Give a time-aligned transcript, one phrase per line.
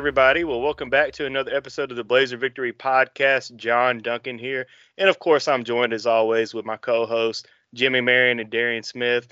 [0.00, 0.44] everybody.
[0.44, 3.54] Well, welcome back to another episode of the Blazer Victory Podcast.
[3.56, 4.66] John Duncan here.
[4.96, 8.82] And of course, I'm joined as always with my co hosts, Jimmy Marion and Darian
[8.82, 9.28] Smith.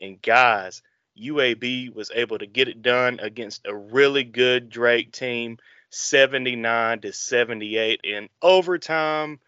[0.00, 0.80] And guys,
[1.20, 5.58] UAB was able to get it done against a really good Drake team,
[5.90, 9.38] 79 to 78 in overtime.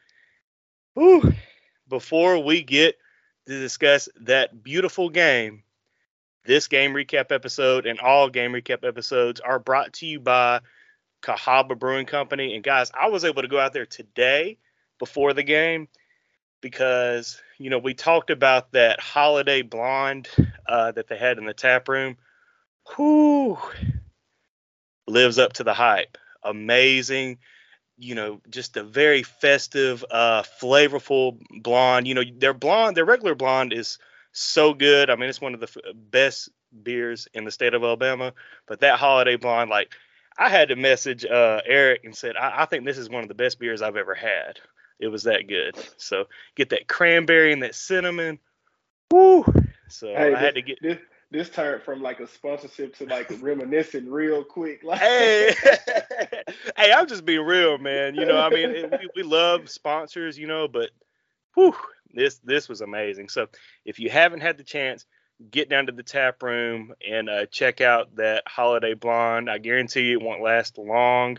[0.93, 1.33] Whew.
[1.89, 2.98] Before we get
[3.47, 5.62] to discuss that beautiful game,
[6.48, 10.61] this game recap episode and all game recap episodes are brought to you by
[11.23, 12.55] Cahaba Brewing Company.
[12.55, 14.56] And guys, I was able to go out there today
[14.98, 15.89] before the game
[16.62, 20.27] because you know we talked about that holiday blonde
[20.66, 22.16] uh, that they had in the tap room.
[22.97, 23.59] Whoo,
[25.06, 26.17] lives up to the hype.
[26.42, 27.41] Amazing,
[27.98, 32.08] you know, just a very festive, uh, flavorful blonde.
[32.08, 33.98] You know, their blonde, their regular blonde is
[34.39, 35.11] so good.
[35.11, 36.50] I mean, it's one of the f- best
[36.83, 38.33] beers in the state of Alabama.
[38.67, 39.92] But that holiday blonde, like,
[40.39, 43.28] I had to message uh, Eric and said, I-, I think this is one of
[43.28, 44.61] the best beers I've ever had.
[45.00, 45.77] It was that good.
[45.97, 46.25] So
[46.56, 48.39] get that cranberry and that cinnamon.
[49.12, 49.45] Woo!
[49.89, 50.98] So hey, I had to get this.
[51.30, 54.80] This turned from like a sponsorship to like reminiscing real quick.
[54.84, 55.55] Like, hey,
[56.77, 58.14] hey, I'm just being real, man.
[58.14, 60.89] You know, I mean, it, we, we love sponsors, you know, but
[61.55, 61.75] whew,
[62.12, 63.28] this this was amazing.
[63.28, 63.48] So
[63.84, 65.05] if you haven't had the chance,
[65.51, 69.51] get down to the tap room and uh, check out that holiday blonde.
[69.51, 71.39] I guarantee you it won't last long.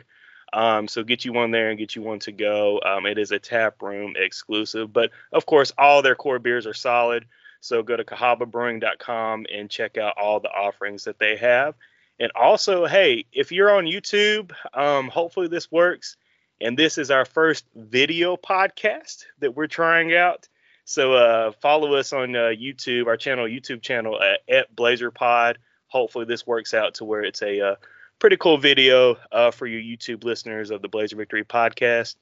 [0.51, 2.81] Um, so get you one there and get you one to go.
[2.83, 6.73] Um, it is a tap room exclusive, but of course all their core beers are
[6.73, 7.25] solid.
[7.61, 11.75] So go to cahababrewing.com and check out all the offerings that they have.
[12.19, 16.17] And also, hey, if you're on YouTube, um, hopefully this works.
[16.61, 20.47] And this is our first video podcast that we're trying out.
[20.89, 25.59] So uh, follow us on uh, YouTube, our channel, YouTube channel at, at Blazer Pod.
[25.85, 27.75] Hopefully this works out to where it's a uh,
[28.17, 32.15] pretty cool video uh, for you YouTube listeners of the Blazer Victory podcast.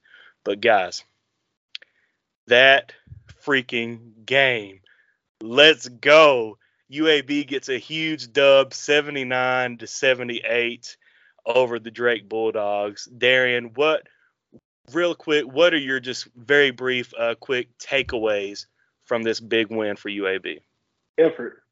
[0.43, 1.05] But guys,
[2.47, 2.91] that
[3.41, 4.81] freaking game.
[5.41, 6.57] Let's go.
[6.91, 10.97] UAB gets a huge dub 79 to 78
[11.45, 13.05] over the Drake Bulldogs.
[13.05, 14.05] Darian, what
[14.93, 18.65] real quick, what are your just very brief, uh, quick takeaways
[19.03, 20.61] from this big win for UAB?
[21.17, 21.63] Effort,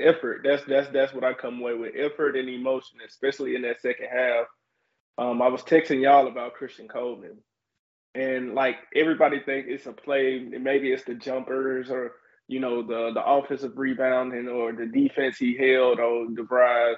[0.00, 0.42] effort.
[0.44, 1.94] That's that's that's what I come away with.
[1.96, 4.46] Effort and emotion, especially in that second half.
[5.18, 7.38] Um, I was texting y'all about Christian Coleman,
[8.14, 10.38] and like everybody think it's a play.
[10.38, 12.12] Maybe it's the jumpers or
[12.46, 16.96] you know the the offensive rebounding or the defense he held or the drive.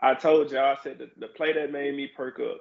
[0.00, 2.60] I told y'all, I said the, the play that made me perk up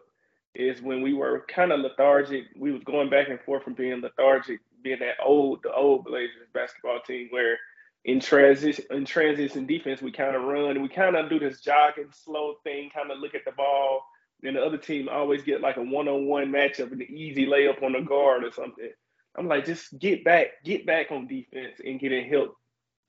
[0.55, 2.45] is when we were kind of lethargic.
[2.55, 6.47] We was going back and forth from being lethargic, being that old, the old Blazers
[6.53, 7.57] basketball team where
[8.03, 12.11] in transition in transition defense we kind of run, we kind of do this jogging
[12.11, 14.01] slow thing, kind of look at the ball.
[14.43, 17.93] And the other team always get like a one-on-one matchup and an easy layup on
[17.93, 18.91] the guard or something.
[19.35, 22.55] I'm like, just get back, get back on defense and get in help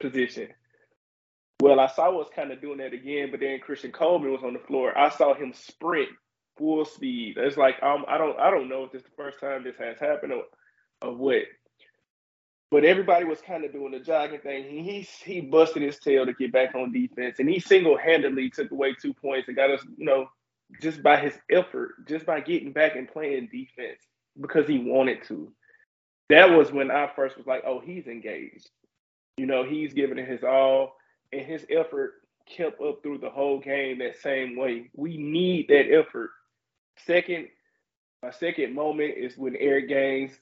[0.00, 0.48] position.
[1.60, 4.52] Well, I saw us kind of doing that again, but then Christian Coleman was on
[4.52, 4.96] the floor.
[4.96, 6.08] I saw him sprint
[6.56, 7.36] full speed.
[7.38, 9.76] It's like um, I don't I don't know if this is the first time this
[9.78, 10.44] has happened or,
[11.02, 11.44] or what.
[12.70, 14.64] But everybody was kind of doing the jogging thing.
[14.64, 18.50] He, he he busted his tail to get back on defense, and he single handedly
[18.50, 20.28] took away two points and got us, you know,
[20.80, 24.00] just by his effort, just by getting back and playing defense
[24.40, 25.52] because he wanted to.
[26.28, 28.68] That was when I first was like, oh, he's engaged.
[29.36, 30.96] You know, he's giving it his all,
[31.32, 32.14] and his effort
[32.46, 34.90] kept up through the whole game that same way.
[34.94, 36.30] We need that effort
[37.04, 37.48] Second,
[38.22, 40.32] my second moment is when Eric Gaines,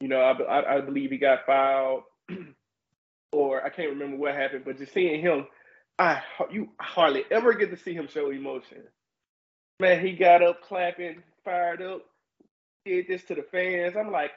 [0.00, 2.02] you know, I, I, I believe he got fouled,
[3.32, 5.46] or I can't remember what happened, but just seeing him,
[5.98, 8.82] I you hardly ever get to see him show emotion.
[9.80, 12.02] Man, he got up clapping, fired up,
[12.84, 13.96] did this to the fans.
[13.96, 14.32] I'm like,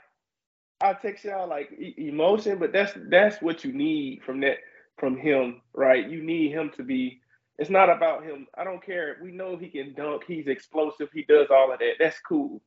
[0.81, 4.57] I text y'all like emotion, but that's that's what you need from that
[4.97, 6.09] from him, right?
[6.09, 7.21] You need him to be
[7.61, 8.47] it's not about him.
[8.57, 9.17] I don't care.
[9.21, 10.23] We know he can dunk.
[10.27, 11.09] He's explosive.
[11.13, 11.93] He does all of that.
[11.99, 12.59] That's cool.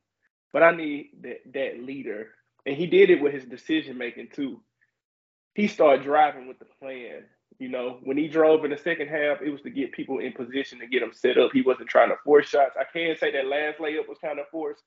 [0.53, 2.29] But I need that that leader,
[2.65, 4.61] and he did it with his decision making too.
[5.53, 7.25] He started driving with the plan.
[7.59, 10.31] You know, when he drove in the second half, it was to get people in
[10.31, 11.51] position to get them set up.
[11.51, 12.77] He wasn't trying to force shots.
[12.79, 14.83] I can't say that last layup was kind of forced,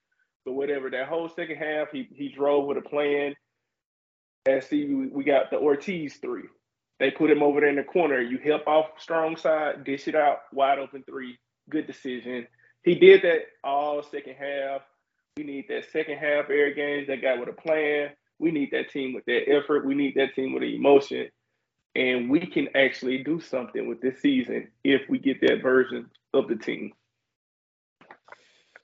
[0.47, 0.89] but whatever.
[0.89, 3.35] That whole second half, he he drove with a plan.
[4.47, 6.49] And see, we got the Ortiz three.
[7.01, 8.21] They put him over there in the corner.
[8.21, 11.39] You help off strong side, dish it out, wide open three.
[11.71, 12.47] Good decision.
[12.85, 14.83] He did that all second half.
[15.37, 18.11] We need that second half Eric Gaines, that guy with a plan.
[18.39, 19.87] We need that team with that effort.
[19.87, 21.29] We need that team with the emotion.
[21.95, 26.49] and we can actually do something with this season if we get that version of
[26.49, 26.93] the team.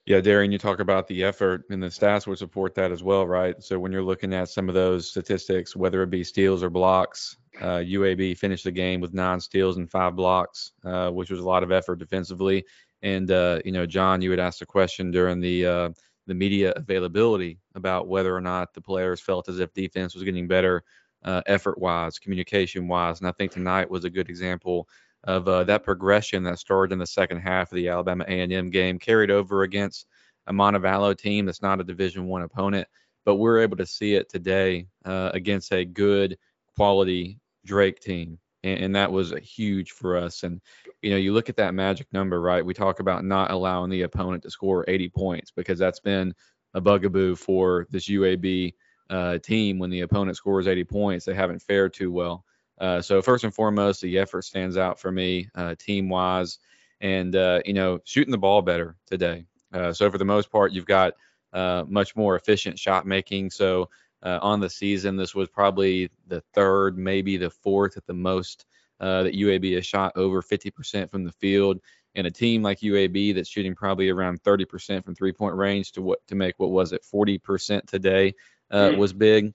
[0.07, 3.27] Yeah, Darian, you talk about the effort, and the stats would support that as well,
[3.27, 3.61] right?
[3.63, 7.37] So when you're looking at some of those statistics, whether it be steals or blocks,
[7.63, 11.45] uh, UAB finished the game with nine steals and five blocks, uh, which was a
[11.47, 12.65] lot of effort defensively.
[13.03, 15.91] And uh, you know, John, you had asked a question during the uh,
[16.27, 20.47] the media availability about whether or not the players felt as if defense was getting
[20.49, 20.83] better,
[21.25, 23.21] uh, effort wise, communication wise.
[23.21, 24.87] And I think tonight was a good example
[25.25, 28.99] of uh, that progression that started in the second half of the Alabama A&M game,
[28.99, 30.07] carried over against
[30.47, 32.87] a Montevallo team that's not a Division One opponent,
[33.25, 36.37] but we're able to see it today against a good
[36.77, 38.39] quality Drake team.
[38.63, 40.43] And, and that was huge for us.
[40.43, 40.61] And,
[41.03, 42.65] you know, you look at that magic number, right?
[42.65, 46.35] We talk about not allowing the opponent to score 80 points because that's been
[46.75, 48.75] a bugaboo for this UAB
[49.11, 49.79] uh, team.
[49.79, 52.45] When the opponent scores 80 points, they haven't fared too well.
[52.85, 56.59] Uh, so first and foremost, the effort stands out for me, uh, team wise,
[57.01, 59.47] and uh, you know shooting the ball better today.
[59.73, 61.15] Uh, so for the most part, you've got
[61.53, 63.51] uh, much more efficient shot making.
[63.51, 63.89] So
[64.25, 65.17] uh, on the season.
[65.17, 68.65] This was probably the third, maybe the fourth at the most
[69.01, 71.81] uh, that UAB has shot over 50% from the field.
[72.17, 76.03] And a team like UAB that's shooting probably around 30% from three point range to
[76.03, 78.35] what to make what was it 40% today
[78.71, 78.97] uh, mm.
[78.97, 79.53] was big.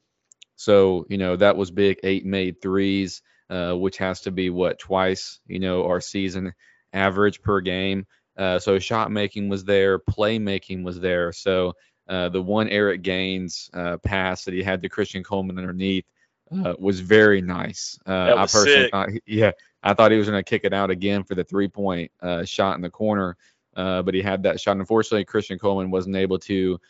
[0.59, 2.01] So you know that was big.
[2.03, 6.53] Eight made threes, uh, which has to be what twice you know our season
[6.91, 8.05] average per game.
[8.37, 11.31] Uh, so shot making was there, play making was there.
[11.31, 11.75] So
[12.09, 16.03] uh, the one Eric Gaines uh, pass that he had to Christian Coleman underneath
[16.51, 17.97] uh, was very nice.
[18.05, 19.51] Uh, I personally thought, yeah,
[19.81, 22.43] I thought he was going to kick it out again for the three point uh,
[22.43, 23.37] shot in the corner,
[23.75, 24.75] but he had that shot.
[24.75, 26.81] Unfortunately, Christian Coleman wasn't able to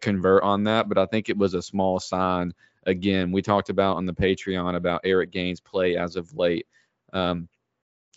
[0.00, 2.52] convert on that, but I think it was a small sign.
[2.86, 6.66] Again, we talked about on the Patreon about Eric Gaines' play as of late.
[7.12, 7.48] Um,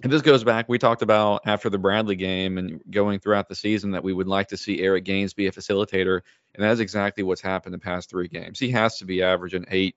[0.04, 3.56] and this goes back, we talked about after the Bradley game and going throughout the
[3.56, 6.20] season that we would like to see Eric Gaines be a facilitator.
[6.54, 8.60] And that is exactly what's happened the past three games.
[8.60, 9.96] He has to be averaging eight,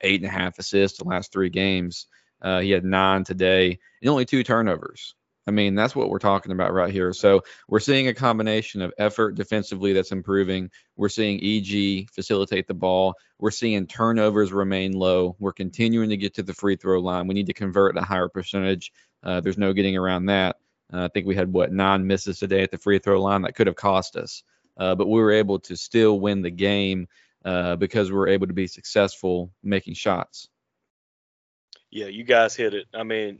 [0.00, 2.06] eight and a half assists the last three games.
[2.40, 5.14] Uh, he had nine today and only two turnovers.
[5.46, 7.12] I mean, that's what we're talking about right here.
[7.12, 10.70] So we're seeing a combination of effort defensively that's improving.
[10.96, 13.14] We're seeing EG facilitate the ball.
[13.38, 15.36] We're seeing turnovers remain low.
[15.38, 17.26] We're continuing to get to the free throw line.
[17.26, 18.90] We need to convert a higher percentage.
[19.22, 20.56] Uh, there's no getting around that.
[20.92, 23.54] Uh, I think we had what nine misses today at the free throw line that
[23.54, 24.42] could have cost us,
[24.78, 27.08] uh, but we were able to still win the game
[27.44, 30.48] uh, because we were able to be successful making shots.
[31.90, 32.86] Yeah, you guys hit it.
[32.92, 33.38] I mean,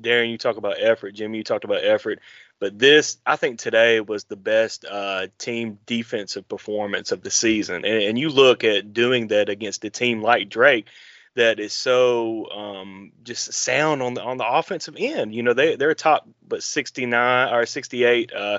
[0.00, 1.12] Darian, you talk about effort.
[1.12, 2.20] Jimmy, you talked about effort.
[2.58, 7.84] But this, I think today was the best uh, team defensive performance of the season.
[7.84, 10.86] And, and, you look at doing that against a team like Drake
[11.34, 15.34] that is so um, just sound on the on the offensive end.
[15.34, 18.58] You know, they they're top but 69 or 68 uh,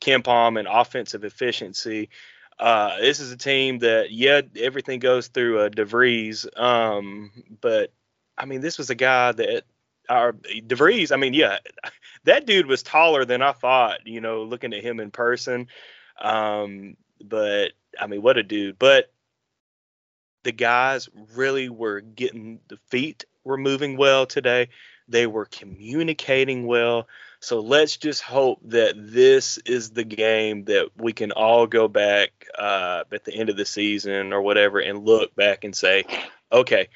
[0.00, 2.10] KenPom and offensive efficiency.
[2.58, 7.30] Uh, this is a team that yeah, everything goes through uh, DeVries, um,
[7.60, 7.92] but
[8.36, 9.64] I mean, this was a guy that
[10.08, 11.12] our DeVries.
[11.12, 11.58] I mean, yeah,
[12.24, 14.06] that dude was taller than I thought.
[14.06, 15.68] You know, looking at him in person,
[16.20, 18.78] um, but I mean, what a dude.
[18.78, 19.12] But
[20.44, 24.68] the guys really were getting the feet were moving well today.
[25.08, 27.08] They were communicating well.
[27.40, 32.30] So let's just hope that this is the game that we can all go back
[32.58, 36.04] uh, at the end of the season or whatever and look back and say,
[36.50, 36.88] okay,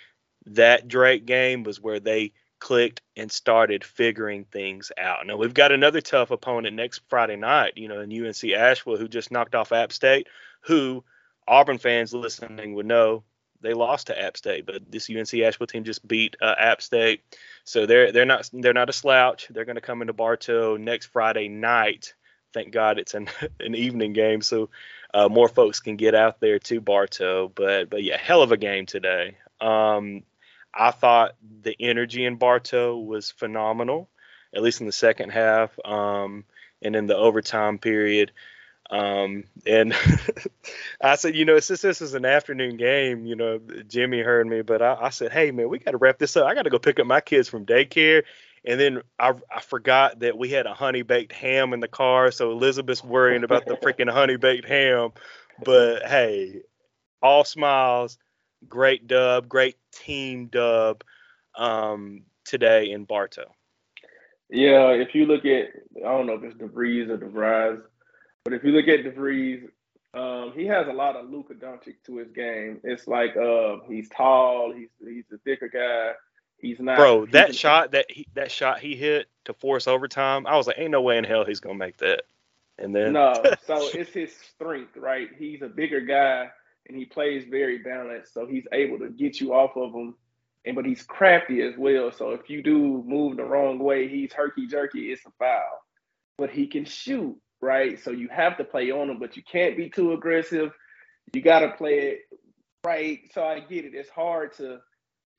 [0.47, 2.33] that Drake game was where they
[2.63, 5.27] clicked and started figuring things out.
[5.27, 9.09] Now we've got another tough opponent next Friday night, you know, in UNC Asheville, who
[9.09, 10.29] just knocked off App State,
[10.61, 11.03] who
[11.49, 13.25] Auburn fans listening would know
[13.63, 17.25] they lost to App State, but this UNC Asheville team just beat uh, App State,
[17.65, 19.49] so they're they're not they're not a slouch.
[19.51, 22.15] They're going to come into Bartow next Friday night.
[22.55, 23.29] Thank God it's an
[23.61, 24.71] an evening game, so
[25.13, 27.49] uh, more folks can get out there to Bartow.
[27.49, 29.37] But but yeah, hell of a game today.
[29.61, 30.23] Um,
[30.75, 34.09] I thought the energy in Bartow was phenomenal,
[34.55, 36.45] at least in the second half, um,
[36.81, 38.33] and in the overtime period.
[38.91, 39.95] Um, and
[41.01, 44.63] I said, you know, since this is an afternoon game, you know, Jimmy heard me,
[44.63, 46.47] but I, I said, hey, man, we got to wrap this up.
[46.47, 48.25] I got to go pick up my kids from daycare.
[48.65, 52.31] And then I, I forgot that we had a honey baked ham in the car.
[52.31, 55.11] So Elizabeth's worrying about the freaking honey baked ham.
[55.65, 56.61] But hey,
[57.23, 58.19] all smiles,
[58.69, 61.05] great dub, great team dub
[61.57, 63.53] um, today in Bartow.
[64.49, 67.83] Yeah, if you look at, I don't know if it's DeVries or DeVries,
[68.45, 69.69] but if you look at DeVries,
[70.15, 72.81] um, he has a lot of Luka Doncic to his game.
[72.85, 76.13] It's like uh, he's tall, he's he's a thicker guy.
[76.59, 76.99] He's not.
[76.99, 80.79] Bro, that shot that he that shot he hit to force overtime, I was like,
[80.79, 82.25] ain't no way in hell he's gonna make that.
[82.79, 83.33] And then No,
[83.67, 85.29] so it's his strength, right?
[85.39, 86.51] He's a bigger guy
[86.93, 90.15] and he plays very balanced, so he's able to get you off of him.
[90.65, 92.13] And but he's crafty as well.
[92.13, 95.83] So if you do move the wrong way, he's herky jerky, it's a foul.
[96.37, 97.99] But he can shoot, right?
[97.99, 100.71] So you have to play on him, but you can't be too aggressive.
[101.33, 102.21] You gotta play it
[102.85, 103.21] right.
[103.33, 103.95] So I get it.
[103.95, 104.79] It's hard to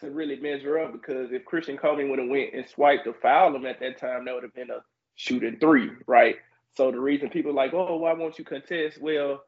[0.01, 3.55] to really measure up because if Christian Coleman would have went and swiped to foul
[3.55, 4.83] him at that time, that would have been a
[5.15, 6.37] shooting three, right?
[6.75, 8.99] So the reason people like, oh, why won't you contest?
[8.99, 9.43] Well,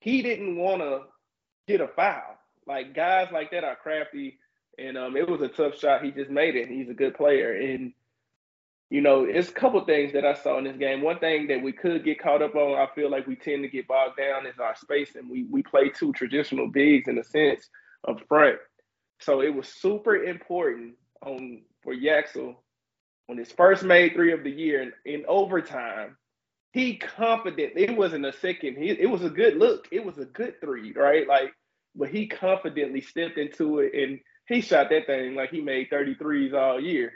[0.00, 1.02] he didn't want to
[1.66, 2.38] get a foul.
[2.66, 4.38] Like guys like that are crafty,
[4.78, 6.04] and um, it was a tough shot.
[6.04, 6.68] He just made it.
[6.68, 7.92] He's a good player, and
[8.90, 11.02] you know, it's a couple things that I saw in this game.
[11.02, 13.68] One thing that we could get caught up on, I feel like we tend to
[13.68, 17.24] get bogged down, is our space, and we we play two traditional bigs in a
[17.24, 17.68] sense
[18.06, 18.58] up front.
[19.20, 22.56] So it was super important on for Yaxel
[23.26, 26.16] when his first made three of the year in, in overtime.
[26.72, 27.72] He confident.
[27.76, 28.76] It wasn't a second.
[28.76, 29.88] He, it was a good look.
[29.90, 31.26] It was a good three, right?
[31.26, 31.52] Like,
[31.94, 36.54] but he confidently stepped into it and he shot that thing like he made 33s
[36.54, 37.12] all year.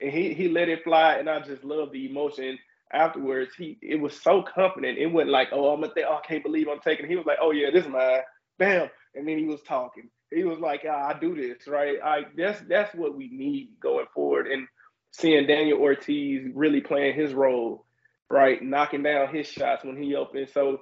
[0.00, 1.14] And he he let it fly.
[1.14, 2.58] And I just love the emotion
[2.92, 3.52] afterwards.
[3.56, 4.98] He it was so confident.
[4.98, 7.06] It wasn't like, oh, I'm gonna think, oh, I can't believe I'm taking.
[7.06, 7.10] It.
[7.10, 8.20] He was like, oh yeah, this is mine.
[8.58, 8.88] Bam.
[9.14, 10.08] And then he was talking.
[10.32, 11.96] He was like, ah, I do this, right?
[12.04, 14.46] I that's that's what we need going forward.
[14.46, 14.68] And
[15.12, 17.86] seeing Daniel Ortiz really playing his role,
[18.30, 20.52] right, knocking down his shots when he opens.
[20.52, 20.80] So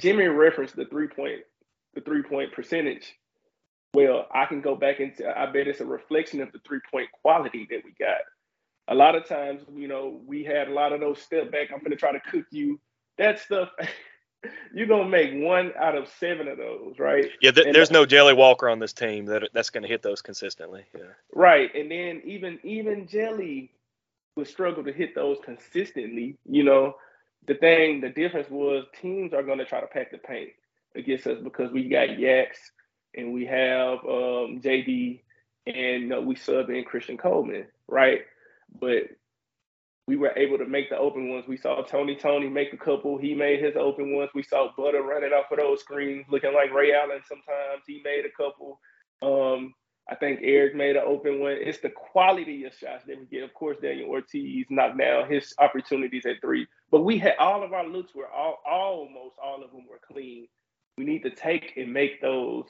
[0.00, 1.40] Jimmy referenced the three point
[1.94, 3.14] the three point percentage.
[3.94, 7.08] Well, I can go back into I bet it's a reflection of the three point
[7.22, 8.20] quality that we got.
[8.88, 11.70] A lot of times, you know, we had a lot of those step back.
[11.72, 12.80] I'm gonna try to cook you.
[13.18, 13.70] That stuff.
[14.72, 17.26] You're gonna make one out of seven of those, right?
[17.40, 20.84] yeah, th- there's no Jelly Walker on this team that that's gonna hit those consistently.
[20.94, 21.02] Yeah.
[21.34, 21.74] Right.
[21.74, 23.72] And then even even Jelly
[24.36, 26.36] would struggle to hit those consistently.
[26.44, 26.96] You know,
[27.46, 30.50] the thing, the difference was teams are going to try to pack the paint
[30.94, 32.58] against us because we got Yaks
[33.14, 35.20] and we have um, JD
[35.66, 38.20] and uh, we sub in Christian Coleman, right?
[38.80, 39.04] But
[40.06, 41.46] we were able to make the open ones.
[41.48, 43.18] We saw Tony Toney make a couple.
[43.18, 44.30] He made his open ones.
[44.34, 47.22] We saw Butter running off of those screens, looking like Ray Allen.
[47.26, 48.78] Sometimes he made a couple.
[49.22, 49.74] Um,
[50.08, 51.56] I think Eric made an open one.
[51.58, 53.42] It's the quality of shots that we get.
[53.42, 57.72] Of course, Daniel Ortiz knocked down his opportunities at three, but we had all of
[57.72, 60.46] our looks were all almost all of them were clean.
[60.96, 62.66] We need to take and make those.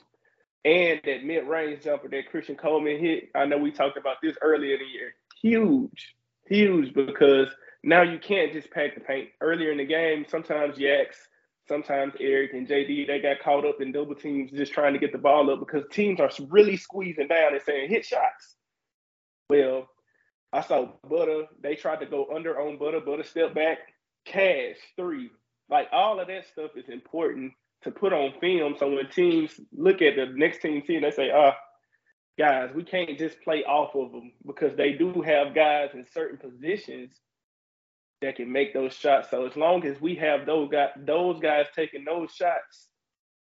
[0.65, 4.75] And that mid-range jumper that Christian Coleman hit, I know we talked about this earlier
[4.75, 5.15] in the year.
[5.41, 6.17] Huge,
[6.49, 7.49] huge because
[7.85, 9.29] now you can't just pack the paint.
[9.41, 11.29] Earlier in the game, sometimes Yaks,
[11.69, 15.13] sometimes Eric and JD, they got caught up in double teams just trying to get
[15.13, 18.57] the ball up because teams are really squeezing down and saying hit shots.
[19.51, 19.89] Well,
[20.53, 23.79] I saw Butter, they tried to go under on Butter, Butter step back,
[24.25, 25.31] cash, three.
[25.69, 28.77] Like all of that stuff is important to put on film.
[28.79, 31.57] So when teams look at the next team team, they say, ah,
[32.39, 36.39] guys, we can't just play off of them because they do have guys in certain
[36.39, 37.13] positions
[38.23, 39.31] that can make those shots.
[39.31, 42.89] So as long as we have those guys, those guys taking those shots,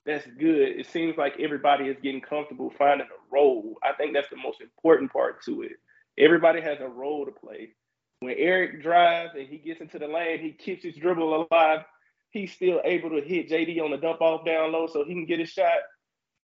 [0.07, 0.79] that's good.
[0.79, 3.77] It seems like everybody is getting comfortable finding a role.
[3.83, 5.73] I think that's the most important part to it.
[6.19, 7.71] Everybody has a role to play.
[8.21, 11.85] When Eric drives and he gets into the lane, he keeps his dribble alive.
[12.31, 15.27] He's still able to hit JD on the dump off down low so he can
[15.27, 15.79] get a shot.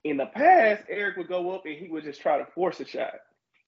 [0.02, 2.86] In the past, Eric would go up and he would just try to force a
[2.86, 3.14] shot.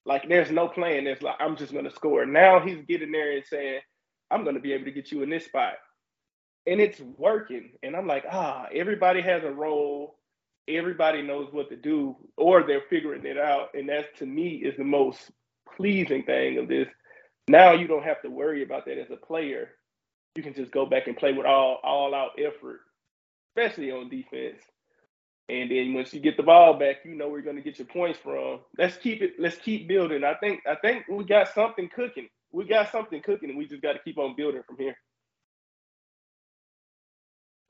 [0.04, 1.04] Like there's no plan.
[1.04, 2.26] There's like I'm just gonna score.
[2.26, 3.80] Now he's getting there and saying,
[4.32, 5.74] I'm gonna be able to get you in this spot.
[6.66, 7.72] And it's working.
[7.82, 10.16] And I'm like, ah, everybody has a role.
[10.68, 13.70] Everybody knows what to do, or they're figuring it out.
[13.74, 15.30] And that to me is the most
[15.76, 16.88] pleasing thing of this.
[17.48, 19.70] Now you don't have to worry about that as a player.
[20.36, 22.80] You can just go back and play with all all out effort,
[23.50, 24.62] especially on defense.
[25.48, 27.78] And then once you get the ball back, you know where you're going to get
[27.78, 28.60] your points from.
[28.78, 29.34] Let's keep it.
[29.38, 30.24] Let's keep building.
[30.24, 30.60] I think.
[30.66, 32.28] I think we got something cooking.
[32.52, 34.96] We got something cooking, and we just got to keep on building from here.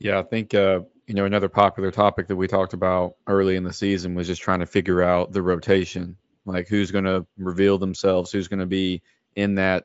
[0.00, 3.62] Yeah, I think uh, you know another popular topic that we talked about early in
[3.62, 7.78] the season was just trying to figure out the rotation, like who's going to reveal
[7.78, 9.02] themselves, who's going to be
[9.36, 9.84] in that,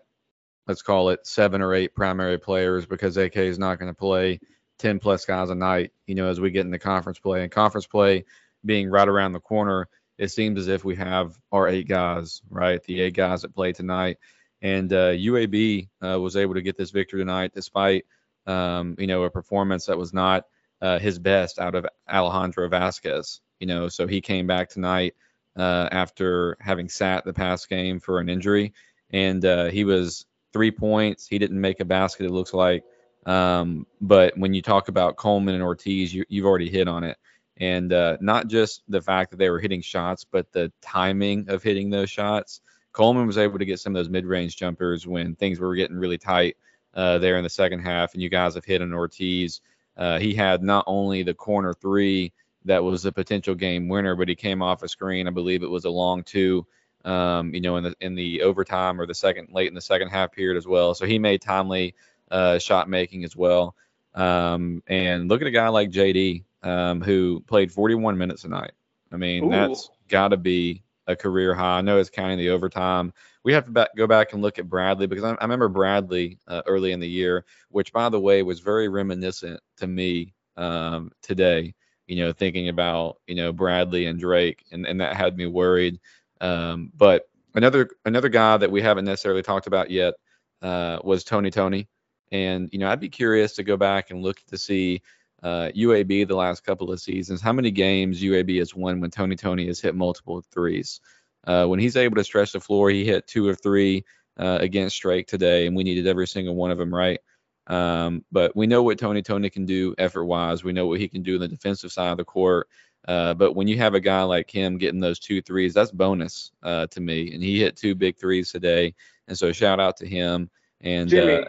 [0.67, 4.39] let's call it seven or eight primary players, because AK is not going to play
[4.79, 7.43] 10 plus guys a night, you know, as we get into conference play.
[7.43, 8.25] And conference play
[8.65, 9.87] being right around the corner,
[10.17, 12.83] it seems as if we have our eight guys, right?
[12.83, 14.17] The eight guys that play tonight.
[14.61, 18.05] And uh, UAB uh, was able to get this victory tonight despite,
[18.45, 20.45] um, you know, a performance that was not
[20.81, 25.15] uh, his best out of Alejandro Vasquez, you know, so he came back tonight
[25.57, 28.73] uh, after having sat the past game for an injury,
[29.11, 31.27] and uh, he was three points.
[31.27, 32.25] He didn't make a basket.
[32.25, 32.83] It looks like.
[33.25, 37.17] Um, but when you talk about Coleman and Ortiz, you, have already hit on it.
[37.57, 41.63] And uh, not just the fact that they were hitting shots, but the timing of
[41.63, 42.61] hitting those shots.
[42.91, 46.17] Coleman was able to get some of those mid-range jumpers when things were getting really
[46.17, 46.57] tight
[46.93, 49.61] uh, there in the second half, and you guys have hit on Ortiz.
[49.95, 52.33] Uh, he had not only the corner three
[52.65, 55.27] that was a potential game winner, but he came off a screen.
[55.27, 56.65] I believe it was a long two,
[57.05, 60.09] um, you know, in the in the overtime or the second late in the second
[60.09, 60.93] half period as well.
[60.93, 61.95] So he made timely
[62.29, 63.75] uh, shot making as well.
[64.13, 68.71] Um, and look at a guy like JD um, who played 41 minutes a night.
[69.11, 69.49] I mean, Ooh.
[69.49, 71.77] that's got to be a career high.
[71.77, 73.13] I know it's counting the overtime.
[73.43, 76.37] We have to back, go back and look at Bradley because I, I remember Bradley
[76.47, 81.11] uh, early in the year, which by the way was very reminiscent to me um,
[81.21, 81.73] today.
[82.07, 85.99] You know, thinking about you know Bradley and Drake, and, and that had me worried.
[86.39, 90.13] Um, but another another guy that we haven't necessarily talked about yet
[90.61, 91.89] uh, was Tony Toney,
[92.31, 95.01] and you know I'd be curious to go back and look to see
[95.43, 99.35] uh, UAB the last couple of seasons, how many games UAB has won when Tony
[99.35, 100.99] Toney has hit multiple threes.
[101.45, 104.03] Uh, when he's able to stretch the floor, he hit two or three
[104.37, 107.19] uh, against Drake today, and we needed every single one of them right.
[107.67, 110.63] Um, but we know what Tony Toney can do effort wise.
[110.63, 112.67] We know what he can do in the defensive side of the court.
[113.07, 116.51] Uh, but when you have a guy like him getting those two threes, that's bonus
[116.63, 117.33] uh, to me.
[117.33, 118.93] And he hit two big threes today.
[119.27, 120.49] And so shout out to him.
[120.81, 121.45] And Jimmy,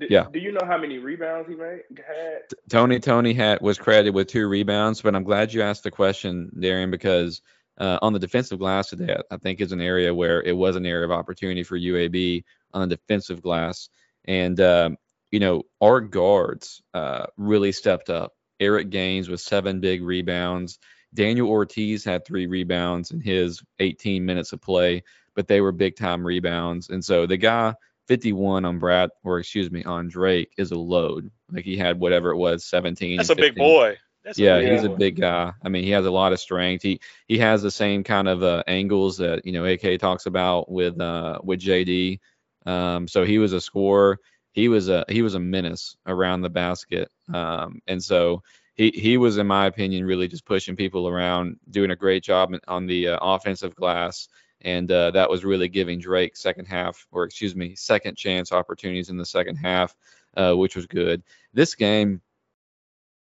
[0.00, 0.26] uh, yeah.
[0.32, 2.42] Do you know how many rebounds he made had?
[2.68, 6.50] Tony Toney had was credited with two rebounds, but I'm glad you asked the question,
[6.58, 7.42] Darian, because
[7.78, 10.86] uh, on the defensive glass today, I think is an area where it was an
[10.86, 13.88] area of opportunity for UAB on the defensive glass,
[14.24, 14.96] and um,
[15.30, 18.34] you know our guards uh, really stepped up.
[18.60, 20.78] Eric Gaines with seven big rebounds.
[21.14, 25.96] Daniel Ortiz had three rebounds in his 18 minutes of play, but they were big
[25.96, 27.74] time rebounds, and so the guy
[28.08, 31.30] 51 on Brad, or excuse me, on Drake is a load.
[31.52, 33.18] Like he had whatever it was, 17.
[33.18, 33.96] That's a big boy.
[34.24, 34.94] That's yeah, a big he's boy.
[34.94, 35.52] a big guy.
[35.62, 36.82] I mean, he has a lot of strength.
[36.82, 40.70] He he has the same kind of uh, angles that you know AK talks about
[40.70, 42.18] with uh, with JD.
[42.66, 44.18] Um, so he was a scorer.
[44.52, 47.10] He was a he was a menace around the basket.
[47.32, 48.42] Um, and so
[48.74, 52.54] he he was, in my opinion, really just pushing people around, doing a great job
[52.66, 54.28] on the uh, offensive glass
[54.62, 59.10] and uh, that was really giving Drake second half, or excuse me, second chance opportunities
[59.10, 59.94] in the second half,
[60.36, 61.22] uh, which was good.
[61.52, 62.20] This game,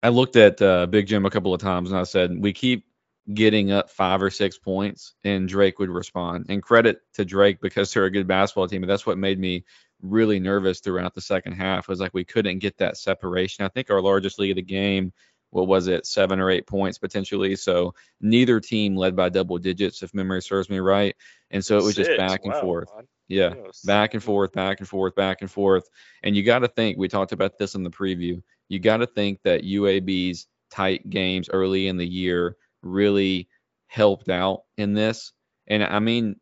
[0.02, 2.84] I looked at uh, Big Jim a couple of times and I said, we keep
[3.32, 6.46] getting up five or six points, and Drake would respond.
[6.48, 9.64] And credit to Drake because they're a good basketball team, and that's what made me
[10.02, 11.88] really nervous throughout the second half.
[11.88, 13.64] Was like we couldn't get that separation.
[13.64, 15.12] I think our largest lead of the game
[15.52, 17.56] what was it, seven or eight points potentially.
[17.56, 21.14] So neither team led by double digits, if memory serves me right.
[21.50, 22.08] And so it was Six.
[22.08, 22.60] just back and wow.
[22.62, 22.88] forth.
[23.28, 25.88] Yeah, back and forth, back and forth, back and forth.
[26.22, 29.06] And you got to think, we talked about this in the preview, you got to
[29.06, 33.48] think that UAB's tight games early in the year really
[33.88, 35.32] helped out in this.
[35.66, 36.36] And I mean,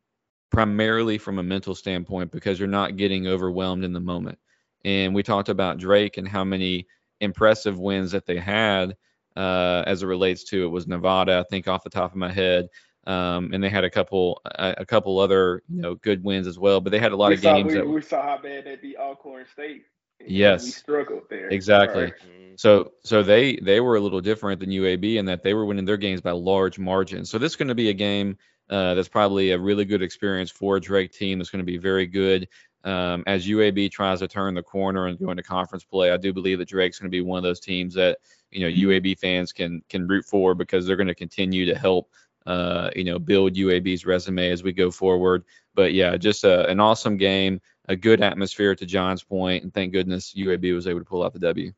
[0.50, 4.38] primarily from a mental standpoint, because you're not getting overwhelmed in the moment.
[4.84, 6.86] And we talked about Drake and how many
[7.20, 8.96] impressive wins that they had
[9.36, 12.32] uh, as it relates to it was Nevada, I think off the top of my
[12.32, 12.68] head.
[13.06, 16.58] Um, and they had a couple a, a, couple other you know good wins as
[16.58, 17.72] well, but they had a lot we of games.
[17.72, 19.84] We, that, we saw how bad they beat Alcorn State.
[20.24, 21.48] Yes, we struggled there.
[21.48, 22.04] Exactly.
[22.04, 22.14] Right.
[22.56, 25.86] So so they they were a little different than UAB in that they were winning
[25.86, 27.30] their games by large margins.
[27.30, 28.36] So this is going to be a game
[28.68, 31.38] uh, that's probably a really good experience for a Drake team.
[31.38, 32.48] That's going to be very good
[32.84, 36.32] um, as UAB tries to turn the corner and go into conference play, I do
[36.32, 38.18] believe that Drake's going to be one of those teams that
[38.50, 42.10] you know UAB fans can can root for because they're going to continue to help
[42.46, 45.44] uh, you know build UAB's resume as we go forward.
[45.74, 49.92] But yeah, just a, an awesome game, a good atmosphere to John's point, and thank
[49.92, 51.72] goodness UAB was able to pull out the W.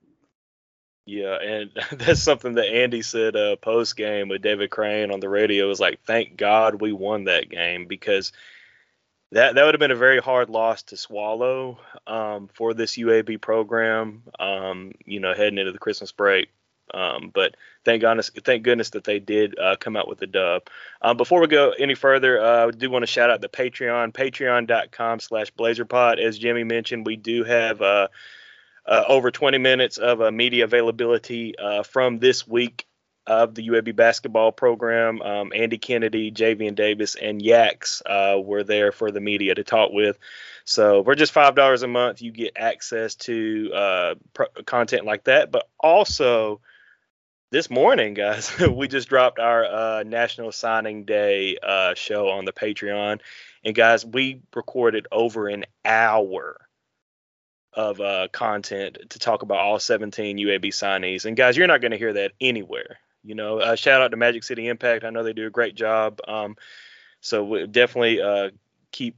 [1.04, 5.28] Yeah, and that's something that Andy said uh, post game with David Crane on the
[5.28, 5.68] radio.
[5.68, 8.32] Was like, thank God we won that game because
[9.32, 13.40] that that would have been a very hard loss to swallow um, for this UAB
[13.40, 14.22] program.
[14.38, 16.50] Um, you know, heading into the Christmas break.
[16.92, 20.64] Um, but thank goodness, thank goodness that they did uh, come out with the dub.
[21.00, 24.12] Um, before we go any further, uh, I do want to shout out the Patreon,
[24.12, 26.18] patreon.com slash blazerpod.
[26.18, 28.08] As Jimmy mentioned, we do have uh,
[28.84, 32.86] uh over 20 minutes of uh, media availability from this week
[33.26, 35.22] of the UAB basketball program.
[35.22, 39.90] Um, Andy Kennedy, Javian Davis, and Yaks uh, were there for the media to talk
[39.92, 40.18] with.
[40.64, 45.24] So for just five dollars a month, you get access to uh, pro- content like
[45.24, 46.60] that, but also
[47.50, 52.52] this morning, guys, we just dropped our uh, National Signing Day uh, show on the
[52.52, 53.20] Patreon,
[53.64, 56.56] and guys, we recorded over an hour
[57.74, 61.24] of uh, content to talk about all 17 UAB signees.
[61.24, 62.98] And guys, you're not going to hear that anywhere.
[63.24, 65.04] You know, uh, shout out to Magic City Impact.
[65.04, 66.20] I know they do a great job.
[66.26, 66.56] Um,
[67.20, 68.50] so definitely uh,
[68.90, 69.16] keep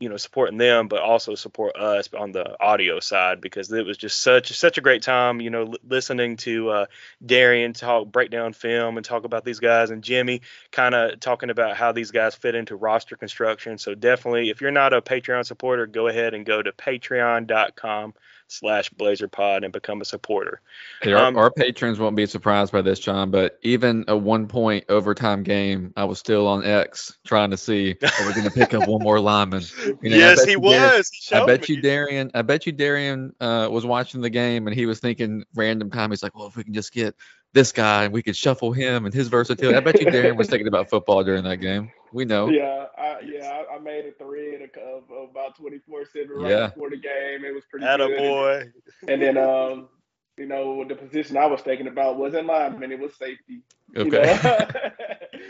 [0.00, 3.96] you know supporting them but also support us on the audio side because it was
[3.96, 6.86] just such such a great time you know l- listening to uh,
[7.24, 11.50] Darian talk break down film and talk about these guys and Jimmy kind of talking
[11.50, 15.46] about how these guys fit into roster construction so definitely if you're not a Patreon
[15.46, 18.14] supporter go ahead and go to patreon.com
[18.48, 20.60] slash blazer pod and become a supporter
[21.02, 24.48] Hey, our, um, our, patrons won't be surprised by this, John, but even a one
[24.48, 28.50] point overtime game, I was still on X trying to see are we going to
[28.50, 29.62] pick up one more lineman.
[30.02, 31.10] You know, yes, he was.
[31.12, 31.76] He I bet me.
[31.76, 32.30] you Darian.
[32.34, 36.22] I bet you Darian uh, was watching the game and he was thinking random comments
[36.22, 37.14] like, "Well, if we can just get
[37.54, 40.48] this guy and we could shuffle him and his versatility." I bet you Darian was
[40.48, 41.90] thinking about football during that game.
[42.12, 42.48] We know.
[42.50, 46.66] Yeah, I, yeah, I, made a thread of, of about twenty four seven right yeah.
[46.68, 47.44] before the game.
[47.44, 48.18] It was pretty Atta good.
[48.18, 48.62] boy.
[49.08, 49.88] And then um,
[50.36, 53.62] you know, the position I was thinking about wasn't lineman, it was safety.
[53.96, 54.38] Okay.
[54.40, 54.42] nice.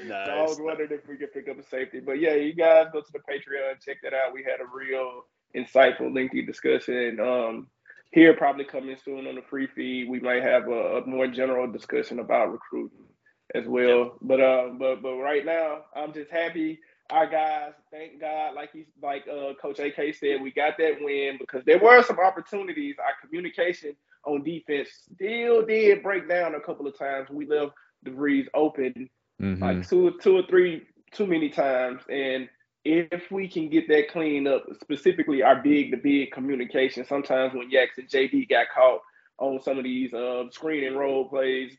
[0.08, 2.00] so I was wondering if we could pick up a safety.
[2.00, 4.34] But yeah, you guys go to the Patreon, check that out.
[4.34, 5.22] We had a real
[5.56, 7.20] insightful, lengthy discussion.
[7.20, 7.68] Um,
[8.14, 10.08] here probably coming soon on the free feed.
[10.08, 13.06] We might have a, a more general discussion about recruiting
[13.54, 13.98] as well.
[13.98, 14.12] Yep.
[14.22, 16.78] But uh, but but right now, I'm just happy
[17.10, 21.36] our guys, thank God, like he's like uh, Coach AK said, we got that win
[21.38, 22.96] because there were some opportunities.
[22.98, 27.28] Our communication on defense still did break down a couple of times.
[27.30, 27.72] We left
[28.06, 29.62] DeVries open mm-hmm.
[29.62, 32.02] like two, two or three too many times.
[32.08, 32.48] And
[32.84, 37.70] if we can get that cleaned up, specifically our big to big communication, sometimes when
[37.70, 39.00] Yax and JD got caught
[39.38, 41.72] on some of these uh, screen and roll plays,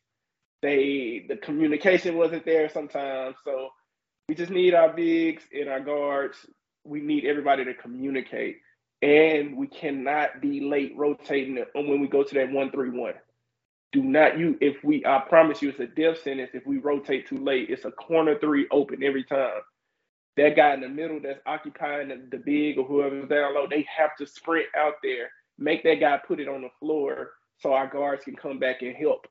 [0.61, 3.35] they the communication wasn't there sometimes.
[3.45, 3.69] So
[4.27, 6.37] we just need our bigs and our guards.
[6.85, 8.57] We need everybody to communicate
[9.01, 13.13] and we cannot be late rotating when we go to that one three one.
[13.93, 17.27] Do not you if we I promise you it's a death sentence if we rotate
[17.27, 17.69] too late.
[17.69, 19.61] It's a corner three open every time.
[20.37, 23.85] That guy in the middle that's occupying the, the big or whoever's down low, they
[23.97, 27.87] have to sprint out there, make that guy put it on the floor so our
[27.87, 29.27] guards can come back and help.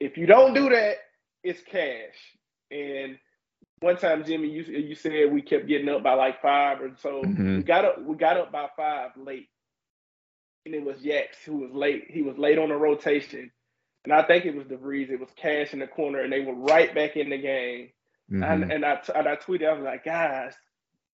[0.00, 0.96] If you don't do that,
[1.42, 2.16] it's cash.
[2.70, 3.18] And
[3.80, 7.22] one time, Jimmy, you you said we kept getting up by like five or so.
[7.22, 7.56] Mm-hmm.
[7.58, 9.48] We got up we got up by five late,
[10.64, 12.04] and it was Yax who was late.
[12.08, 13.50] He was late on the rotation,
[14.04, 15.10] and I think it was DeVries.
[15.10, 17.90] It was Cash in the corner, and they were right back in the game.
[18.32, 18.42] Mm-hmm.
[18.42, 20.54] And, and I and I tweeted, I was like, guys,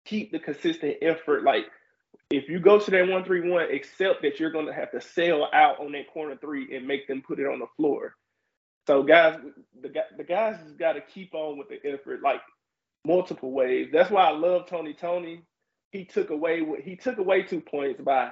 [0.05, 1.43] keep the consistent effort.
[1.43, 1.65] Like,
[2.29, 5.01] if you go to that one three one, accept that you're going to have to
[5.01, 8.15] sell out on that corner three and make them put it on the floor.
[8.87, 9.39] So guys,
[9.81, 12.41] the the guys just got to keep on with the effort, like
[13.05, 13.89] multiple ways.
[13.91, 14.93] That's why I love Tony.
[14.93, 15.43] Tony,
[15.91, 18.31] he took away what he took away two points by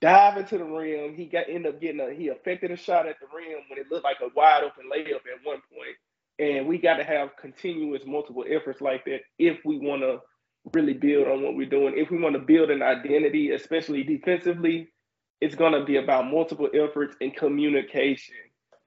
[0.00, 1.14] diving to the rim.
[1.14, 3.90] He got ended up getting a he affected a shot at the rim when it
[3.90, 5.96] looked like a wide open layup at one point.
[6.40, 10.20] And we got to have continuous multiple efforts like that if we want to
[10.72, 11.94] really build on what we're doing.
[11.96, 14.88] If we want to build an identity, especially defensively,
[15.42, 18.36] it's going to be about multiple efforts and communication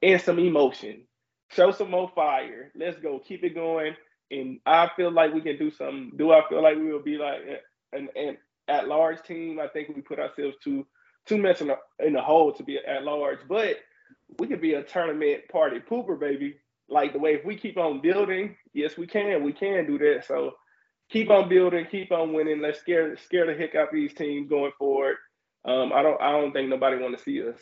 [0.01, 1.03] and some emotion.
[1.51, 2.71] Show some more fire.
[2.75, 3.19] Let's go.
[3.19, 3.95] Keep it going.
[4.31, 6.11] And I feel like we can do something.
[6.17, 7.39] Do I feel like we will be like
[7.91, 8.37] an, an
[8.67, 9.59] at large team?
[9.59, 10.87] I think we put ourselves too
[11.27, 13.77] too much in the in the hole to be at large, but
[14.39, 16.55] we could be a tournament party pooper, baby.
[16.89, 19.43] Like the way if we keep on building, yes, we can.
[19.43, 20.25] We can do that.
[20.27, 20.53] So
[21.09, 22.61] keep on building, keep on winning.
[22.61, 25.17] Let's scare scare the heck out these teams going forward.
[25.65, 27.59] Um, I don't I don't think nobody want to see us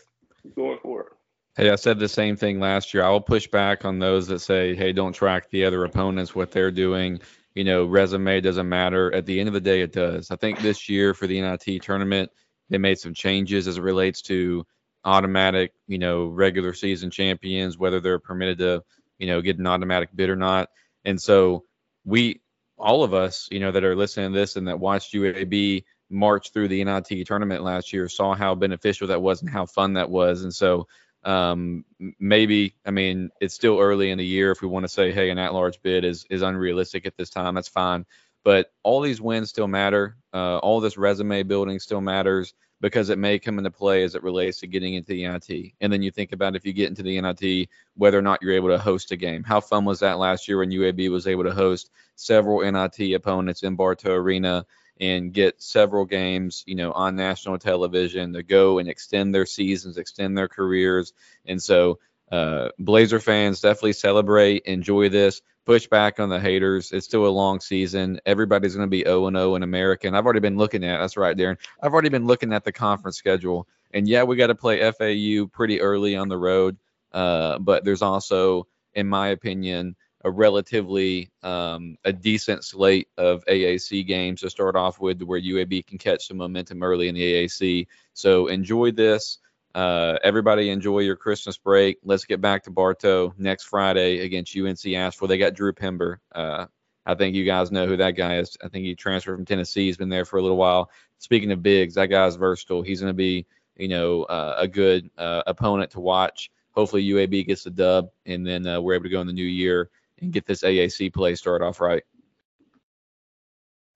[0.55, 1.13] going forward.
[1.57, 3.03] Hey, I said the same thing last year.
[3.03, 6.49] I will push back on those that say, hey, don't track the other opponents, what
[6.51, 7.19] they're doing.
[7.55, 9.13] You know, resume doesn't matter.
[9.13, 10.31] At the end of the day, it does.
[10.31, 12.31] I think this year for the NIT tournament,
[12.69, 14.65] they made some changes as it relates to
[15.03, 18.81] automatic, you know, regular season champions, whether they're permitted to,
[19.21, 20.69] you know, get an automatic bid or not.
[21.05, 21.63] And so
[22.03, 22.41] we,
[22.77, 26.51] all of us, you know, that are listening to this and that watched UAB march
[26.51, 30.10] through the NIT tournament last year saw how beneficial that was and how fun that
[30.10, 30.43] was.
[30.43, 30.88] And so
[31.23, 31.86] um,
[32.19, 34.51] maybe, I mean, it's still early in the year.
[34.51, 37.53] If we want to say, hey, an at-large bid is is unrealistic at this time,
[37.53, 38.05] that's fine.
[38.43, 40.17] But all these wins still matter.
[40.34, 44.24] Uh, all this resume building still matters because it may come into play as it
[44.24, 45.74] relates to getting into the NIT.
[45.80, 48.56] And then you think about if you get into the NIT, whether or not you're
[48.56, 49.44] able to host a game.
[49.44, 53.63] How fun was that last year when UAB was able to host several NIT opponents
[53.63, 54.65] in Bartow Arena
[55.00, 59.98] and get several games, you know, on national television to go and extend their seasons,
[59.98, 61.13] extend their careers.
[61.46, 62.00] And so
[62.32, 66.91] uh, Blazer fans definitely celebrate, enjoy this, push back on the haters.
[66.91, 68.19] It's still a long season.
[68.26, 70.08] Everybody's going to be 0 0 in America.
[70.08, 71.58] And I've already been looking at that's right, Darian.
[71.82, 73.67] I've already been looking at the conference schedule.
[73.93, 76.78] And yeah, we got to play FAU pretty early on the road.
[77.12, 84.06] Uh, but there's also, in my opinion, a relatively um, a decent slate of AAC
[84.06, 87.88] games to start off with, where UAB can catch some momentum early in the AAC.
[88.13, 89.39] So enjoy this.
[89.73, 91.99] Uh, everybody enjoy your Christmas break.
[92.03, 95.27] Let's get back to Bartow next Friday against UNC Asheville.
[95.27, 96.19] They got Drew Pember.
[96.34, 96.65] Uh,
[97.05, 98.57] I think you guys know who that guy is.
[98.63, 99.86] I think he transferred from Tennessee.
[99.86, 100.91] He's been there for a little while.
[101.17, 102.81] Speaking of bigs, that guy's versatile.
[102.81, 103.45] He's going to be,
[103.77, 106.51] you know, uh, a good uh, opponent to watch.
[106.71, 109.43] Hopefully UAB gets the dub, and then uh, we're able to go in the new
[109.43, 109.89] year
[110.21, 112.03] and get this AAC play started off right.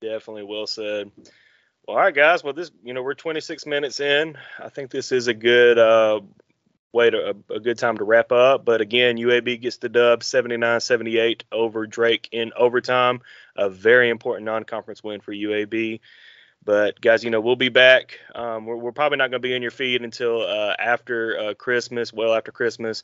[0.02, 1.12] Definitely well said.
[1.88, 2.44] Well, all right, guys.
[2.44, 4.38] Well, this, you know, we're 26 minutes in.
[4.60, 6.22] I think this is a good uh,
[6.92, 8.66] way to a, a, good time to wrap up.
[8.66, 13.22] But again, UAB gets the dub 79-78 over Drake in overtime.
[13.56, 16.00] A very important non-conference win for UAB.
[16.66, 18.20] But guys, you know we'll be back.
[18.34, 21.54] Um, we're, we're, probably not going to be in your feed until uh, after uh,
[21.54, 23.04] Christmas, well after Christmas.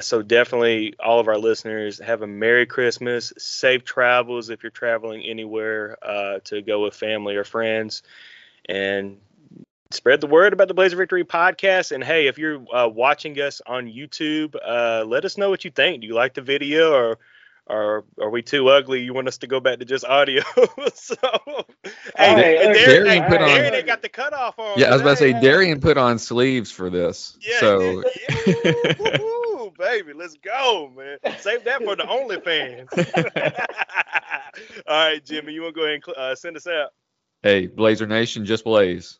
[0.00, 5.22] So definitely, all of our listeners have a Merry Christmas, safe travels if you're traveling
[5.22, 8.02] anywhere uh, to go with family or friends,
[8.66, 9.18] and
[9.90, 11.92] spread the word about the Blazer Victory podcast.
[11.92, 15.70] And hey, if you're uh, watching us on YouTube, uh, let us know what you
[15.70, 16.00] think.
[16.00, 17.18] Do you like the video or
[17.66, 19.02] are are we too ugly?
[19.02, 20.42] You want us to go back to just audio?
[20.94, 21.16] so,
[22.16, 23.48] hey, hey, Darian, Darian put on.
[23.48, 24.78] Darian, got the cutoff on.
[24.78, 27.38] Yeah, I was about to say Darian put on sleeves for this.
[27.40, 28.02] Yeah, so.
[28.28, 28.76] Yeah,
[29.78, 31.18] baby, let's go, man.
[31.38, 32.88] Save that for the OnlyFans.
[34.86, 36.90] All right, Jimmy, you want to go ahead and uh, send us out?
[37.42, 39.18] Hey, Blazer Nation, just blaze.